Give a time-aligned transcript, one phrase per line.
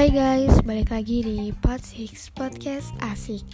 [0.00, 3.44] Hai guys, balik lagi di Pod 6 Podcast Asik.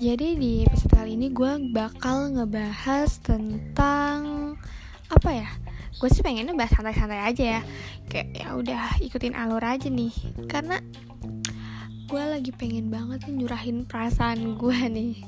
[0.00, 4.56] Jadi di episode kali ini gue bakal ngebahas tentang
[5.12, 5.52] Apa ya?
[6.00, 7.62] Gue sih pengennya bahas santai-santai aja ya.
[8.08, 10.08] Kayak ya udah ikutin alur aja nih.
[10.48, 10.80] Karena
[12.08, 15.20] gue lagi pengen banget nyurahin perasaan gue nih.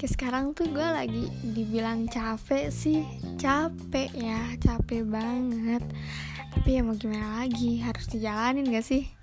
[0.00, 3.04] Kayak sekarang tuh gue lagi dibilang capek sih.
[3.36, 5.84] Capek ya, capek banget.
[6.56, 9.19] Tapi ya mau gimana lagi, harus dijalanin gak sih?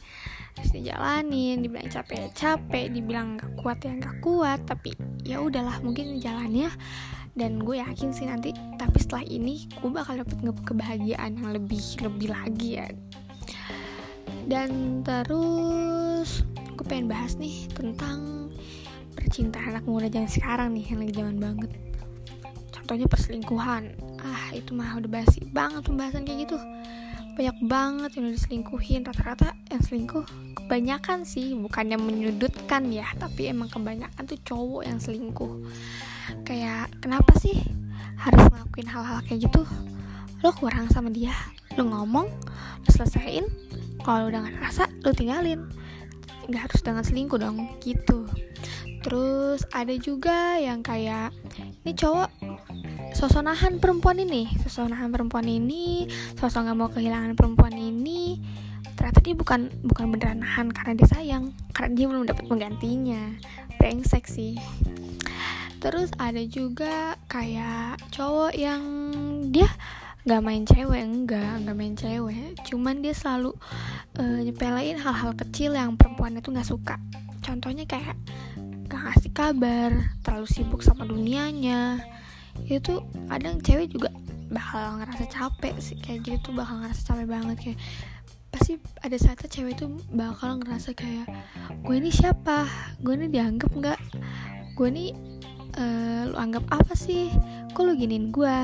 [0.58, 4.60] Harus dijalanin dibilang capek capek dibilang gak kuat ya gak kuat.
[4.66, 6.74] Tapi ya udahlah mungkin jalannya.
[7.38, 8.50] Dan gue yakin sih nanti
[8.82, 12.90] tapi setelah ini gue bakal dapet kebahagiaan yang lebih lebih lagi ya.
[14.50, 16.42] Dan terus
[16.74, 18.50] gue pengen bahas nih tentang
[19.14, 21.72] percintaan anak muda zaman sekarang nih yang lagi zaman banget.
[22.74, 23.84] Contohnya perselingkuhan.
[24.18, 26.58] Ah itu mah udah basi banget pembahasan kayak gitu
[27.38, 29.06] banyak banget yang udah diselingkuhin.
[29.06, 30.26] Rata-rata yang selingkuh
[30.58, 35.62] kebanyakan sih bukan yang menyudutkan ya tapi emang kebanyakan tuh cowok yang selingkuh.
[36.42, 37.62] Kayak kenapa sih
[38.18, 39.62] harus ngelakuin hal-hal kayak gitu?
[40.42, 41.38] Lo kurang sama dia
[41.78, 42.26] lo ngomong
[42.82, 43.46] lo selesaiin
[44.02, 45.70] kalau udah gak rasa lo tinggalin.
[46.50, 48.26] Nggak harus dengan selingkuh dong gitu.
[49.06, 51.30] Terus ada juga yang kayak
[51.86, 52.34] ini cowok
[53.14, 54.50] sosok nahan perempuan ini.
[54.66, 58.42] Sosok nahan perempuan ini sosok nggak mau kehilangan perempuan ini
[58.98, 61.54] ternyata dia bukan bukan beneran nahan karena dia sayang.
[61.72, 63.38] Karena dia belum dapat penggantinya.
[63.78, 64.58] Brengsek sih.
[65.78, 68.84] Terus ada juga kayak cowok yang
[69.54, 69.70] dia
[70.28, 72.58] nggak main cewek enggak nggak main cewek.
[72.66, 73.54] Cuman dia selalu
[74.18, 76.98] uh, nyepelein hal-hal kecil yang perempuannya tuh nggak suka.
[77.46, 78.18] Contohnya kayak
[78.88, 79.92] gak ngasih kabar
[80.24, 82.00] terlalu sibuk sama dunianya
[82.66, 84.10] itu kadang cewek juga
[84.50, 87.80] bakal ngerasa capek sih kayak gitu bakal ngerasa capek banget kayak
[88.48, 91.28] pasti ada saatnya cewek itu bakal ngerasa kayak
[91.86, 92.66] gue ini siapa?
[93.04, 94.00] Gue ini dianggap nggak?
[94.74, 95.06] Gue ini
[95.78, 97.30] uh, lu anggap apa sih?
[97.76, 98.58] Kok lu giniin gue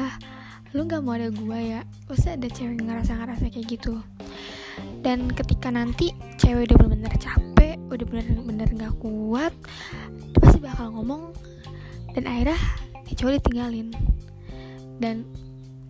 [0.74, 1.82] lu nggak mau ada gue ya?
[2.10, 4.02] Pasti ada cewek ngerasa ngerasa kayak gitu.
[5.04, 9.54] Dan ketika nanti cewek udah bener-bener capek udah bener-bener nggak kuat
[10.42, 11.30] pasti bakal ngomong
[12.18, 12.58] dan akhirnya
[13.08, 13.90] si cowok ditinggalin.
[15.00, 15.28] Dan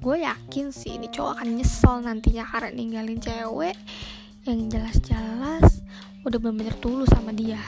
[0.04, 3.78] gue yakin sih ini cowok akan nyesel nantinya karena ninggalin cewek
[4.44, 5.80] yang jelas-jelas
[6.28, 7.60] udah bener-bener tulus sama dia.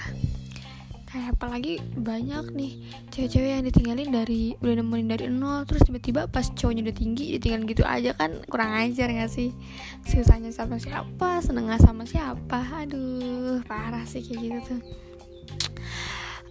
[1.07, 2.73] Kayak apalagi banyak nih
[3.07, 7.72] cewek-cewek yang ditinggalin dari udah nemenin dari nol terus tiba-tiba pas cowoknya udah tinggi ditinggalin
[7.72, 9.55] gitu aja kan kurang ajar gak sih?
[10.03, 12.84] Susahnya sama siapa seneng sama siapa?
[12.84, 14.81] Aduh parah sih kayak gitu tuh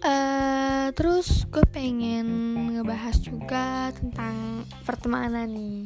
[0.03, 2.27] Uh, terus gue pengen
[2.75, 5.81] ngebahas juga tentang pertemanan nih.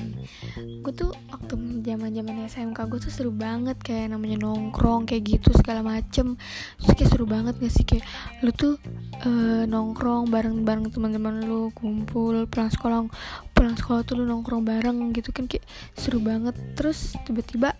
[0.81, 1.56] Gue tuh waktu
[1.86, 6.36] zaman zaman SMK gue tuh seru banget kayak namanya nongkrong kayak gitu segala macem.
[6.81, 7.86] Terus kayak seru banget gak sih?
[7.86, 8.06] Kayak
[8.42, 8.75] lu tuh
[9.24, 13.06] uh, nongkrong bareng bareng teman-teman lu kumpul pulang sekolah
[13.53, 15.64] pulang sekolah tuh lu nongkrong bareng gitu kan kayak
[15.96, 16.58] seru banget.
[16.75, 17.78] Terus tiba-tiba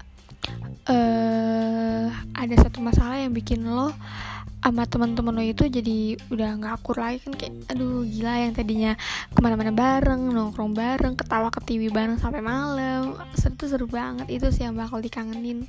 [0.88, 3.91] uh, ada satu masalah yang bikin lo
[4.59, 8.94] sama teman-teman lo itu jadi udah nggak akur lagi kan kayak aduh gila yang tadinya
[9.31, 13.18] ke mana-mana bareng nongkrong bareng ketawa ke TV bareng sampai malam.
[13.34, 15.66] Seru tuh seru banget itu sih yang bakal dikangenin.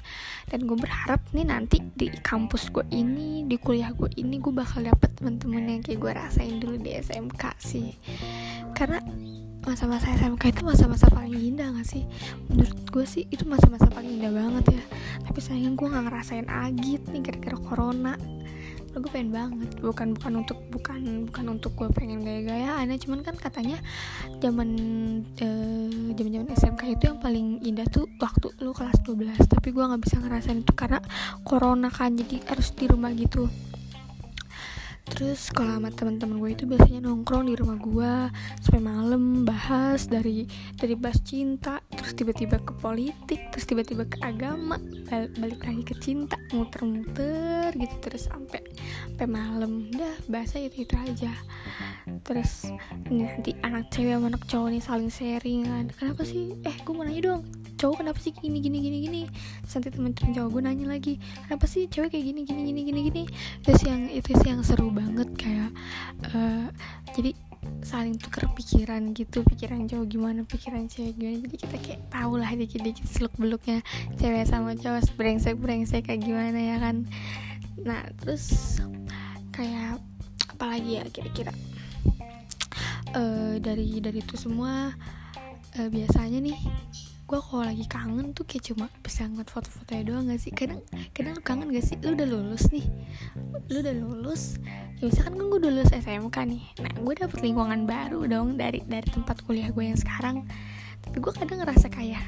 [0.51, 4.85] Dan gue berharap nih nanti di kampus gue ini di kuliah gue ini gue bakal
[4.85, 7.95] dapet teman-teman yang kayak gue rasain dulu di SMK sih.
[8.75, 9.01] Karena
[9.65, 12.05] masa-masa SMK itu masa-masa paling indah gak sih?
[12.51, 14.85] Menurut gue sih itu masa-masa paling indah banget ya.
[15.25, 18.15] Tapi sayang gue nggak ngerasain agit nih gara-gara corona
[18.99, 19.71] gue pengen banget.
[19.79, 22.97] Bukan bukan untuk bukan bukan untuk gue pengen gaya-gayaan ya.
[22.99, 23.79] Cuman kan katanya
[24.43, 24.69] zaman
[25.39, 29.85] eh, zaman zaman SMK itu yang paling indah tuh waktu lu kelas 12 tapi gue
[29.85, 30.99] nggak bisa ngerasain itu karena
[31.47, 32.19] corona kan.
[32.19, 33.70] Jadi harus di rumah gitu
[35.09, 38.13] terus kalau sama teman-teman gue itu biasanya nongkrong di rumah gue
[38.63, 40.47] sampai malam bahas dari
[40.77, 44.77] dari bahas cinta terus tiba-tiba ke politik terus tiba-tiba ke agama
[45.11, 48.63] balik lagi ke cinta muter-muter gitu terus sampai
[49.21, 49.93] sampai malam.
[49.93, 51.33] Dah bahasa itu itu aja.
[52.25, 52.73] Terus
[53.13, 55.87] nanti anak cewek sama anak cowok nih saling sharing kan.
[55.93, 56.57] Kenapa sih?
[56.65, 57.43] Eh gue mau nanya dong
[57.81, 59.23] cowok kenapa sih gini gini gini gini?
[59.65, 61.15] Nanti temen-temen cowok gue nanya lagi
[61.49, 63.23] kenapa sih cewek kayak gini gini gini gini gini?
[63.65, 65.73] Terus yang itu sih yang seru banget kayak
[66.37, 66.69] uh,
[67.17, 67.33] jadi
[67.81, 71.41] saling tuker pikiran gitu pikiran cowok gimana pikiran cewek gimana.
[71.49, 73.81] Jadi kita kayak tahu lah dikit-dikit seluk beluknya
[74.21, 77.09] cewek sama cowok brengsek brengsek kayak gimana ya kan?
[77.81, 78.77] Nah terus
[79.57, 79.97] kayak
[80.53, 81.53] apalagi ya kira-kira?
[83.11, 84.95] Uh, dari dari itu semua
[85.75, 86.55] uh, biasanya nih
[87.31, 90.51] gue kalau lagi kangen tuh kayak cuma bisa ngeliat foto-fotonya doang gak sih?
[90.51, 90.83] Kadang
[91.15, 91.95] kadang lu kangen gak sih?
[92.03, 92.83] Lu udah lulus nih.
[93.71, 94.59] Lu udah lulus.
[94.99, 96.63] Ya misalkan kan gue udah lulus SMK nih.
[96.83, 100.43] Nah gue dapet lingkungan baru dong dari dari tempat kuliah gue yang sekarang.
[101.07, 102.27] Tapi gue kadang ngerasa kayak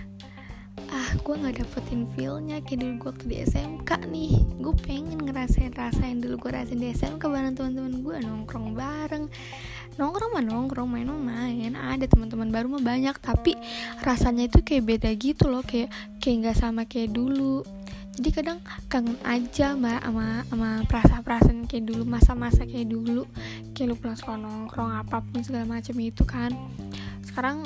[0.95, 4.33] ah gue nggak dapetin feelnya kayak dulu gue waktu di SMK nih.
[4.63, 9.27] Gue pengen ngerasain rasain dulu gue rasain di SMK bareng teman-teman gue nongkrong bareng
[10.01, 13.53] nongkrong mah nongkrong main mah main ada teman-teman baru mah banyak tapi
[14.01, 15.93] rasanya itu kayak beda gitu loh kayak
[16.23, 17.61] kayak nggak sama kayak dulu.
[18.13, 18.61] Jadi kadang
[18.93, 23.25] kangen aja mbak sama sama perasaan-perasaan kayak dulu masa-masa kayak dulu.
[23.73, 26.53] Kayak lu pulang sekolah nongkrong apa pun segala macam itu kan.
[27.25, 27.65] Sekarang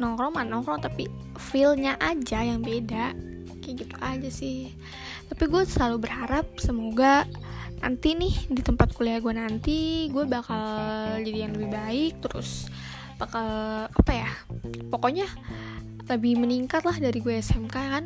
[0.00, 1.04] nongkrong mah nongkrong tapi
[1.36, 3.12] feelnya aja yang beda.
[3.60, 4.72] Kayak gitu aja sih.
[5.28, 7.28] Tapi gue selalu berharap semoga
[7.78, 12.66] nanti nih di tempat kuliah gue nanti gue bakal jadi yang lebih baik terus
[13.18, 13.46] bakal
[13.90, 14.30] apa ya
[14.90, 15.26] pokoknya
[16.08, 18.04] lebih meningkat lah dari gue SMK kan?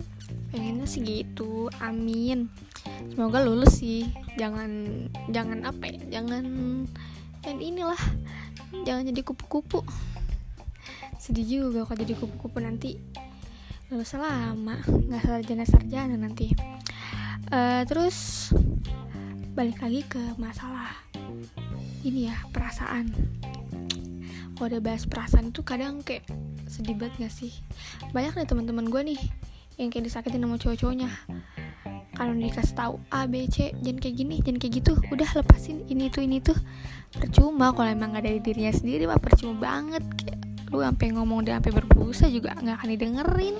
[0.50, 2.50] Pengennya sih gitu amin.
[3.14, 6.44] Semoga lulus sih jangan jangan apa ya jangan
[7.46, 7.98] dan inilah
[8.82, 9.86] jangan jadi kupu-kupu.
[11.22, 12.98] Sedih juga kalau jadi kupu-kupu nanti.
[13.94, 16.50] Lulus lama nggak sarjana sarjana nanti.
[17.52, 18.50] Uh, terus
[19.52, 20.96] balik lagi ke masalah
[22.08, 23.12] ini ya perasaan.
[24.56, 26.24] Kalau udah bahas perasaan itu kadang kayak
[26.64, 27.52] sedih banget gak sih?
[28.16, 29.20] Banyak nih teman-teman gue nih
[29.76, 31.10] yang kayak disakitin sama cowok-cowoknya.
[32.16, 34.92] Kalau dikasih tahu A B C jangan kayak gini jangan kayak gitu.
[35.12, 36.56] Udah lepasin ini tuh ini tuh.
[37.12, 40.04] Percuma kalau emang gak dari dirinya sendiri mah percuma banget.
[40.16, 40.38] Kayak
[40.72, 43.56] lu sampai ngomong dia sampai berbusa juga nggak akan didengerin.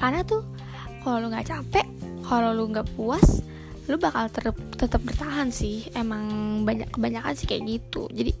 [0.00, 0.40] Karena tuh
[1.04, 1.86] kalau lu nggak capek
[2.24, 3.44] kalau lu nggak puas
[3.86, 5.86] lu bakal tetap bertahan sih.
[5.94, 6.26] Emang
[6.66, 8.10] banyak kebanyakan sih kayak gitu.
[8.10, 8.34] Jadi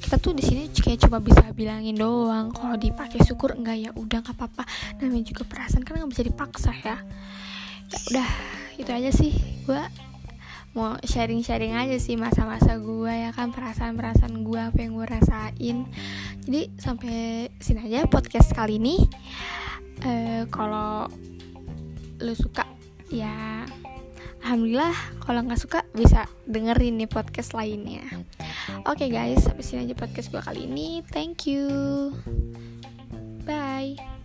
[0.00, 4.24] kita tuh di sini kayak cuma bisa bilangin doang kalau dipakai syukur enggak ya udah
[4.24, 4.64] nggak apa-apa.
[5.00, 6.96] Namanya juga perasaan kan nggak bisa dipaksa ya.
[7.86, 8.30] Ya udah
[8.80, 9.32] itu aja sih.
[9.68, 9.82] Gue
[10.76, 15.76] mau sharing-sharing aja sih masa-masa gue ya kan perasaan-perasaan gue apa yang gue rasain.
[16.44, 18.96] Jadi sampai sini aja podcast kali ini.
[20.04, 21.08] Uh, kalau
[22.20, 22.68] lu suka
[23.08, 23.64] ya
[24.46, 24.94] alhamdulillah
[25.26, 28.06] kalau nggak suka bisa dengerin nih podcast lainnya.
[28.86, 28.94] Oke.
[28.94, 31.02] Okay guys sampai sini aja podcast gue kali ini.
[31.10, 31.66] Thank you.
[33.42, 34.15] Bye